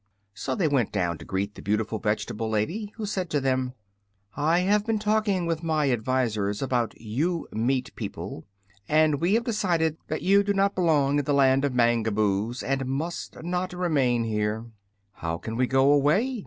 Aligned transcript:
So 0.33 0.55
they 0.55 0.67
went 0.67 0.91
down 0.91 1.19
to 1.19 1.25
greet 1.25 1.53
the 1.53 1.61
beautiful 1.61 1.99
vegetable 1.99 2.49
lady, 2.49 2.91
who 2.95 3.05
said 3.05 3.29
to 3.29 3.39
them: 3.39 3.73
"I 4.35 4.61
have 4.61 4.83
been 4.83 4.97
talking 4.97 5.45
with 5.45 5.61
my 5.61 5.85
advisors 5.93 6.59
about 6.59 6.99
you 6.99 7.47
meat 7.51 7.95
people, 7.95 8.47
and 8.89 9.21
we 9.21 9.35
have 9.35 9.43
decided 9.43 9.97
that 10.07 10.23
you 10.23 10.41
do 10.41 10.53
not 10.55 10.73
belong 10.73 11.19
in 11.19 11.25
the 11.25 11.35
Land 11.35 11.63
of 11.65 11.73
the 11.73 11.77
Mangaboos 11.77 12.63
and 12.63 12.87
must 12.87 13.43
not 13.43 13.73
remain 13.73 14.23
here." 14.23 14.65
"How 15.11 15.37
can 15.37 15.55
we 15.55 15.67
go 15.67 15.91
away?" 15.91 16.39